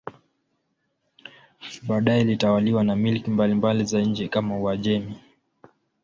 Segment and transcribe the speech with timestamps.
[1.87, 5.15] Baadaye ilitawaliwa na milki mbalimbali za nje kama Uajemi.